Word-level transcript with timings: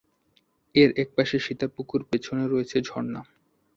এর 0.75 0.89
একপাশে 1.03 1.37
সীতার 1.45 1.69
পুকুর, 1.75 2.01
পেছনে 2.09 2.43
রয়েছে 2.47 2.77
ঝরনা। 2.87 3.21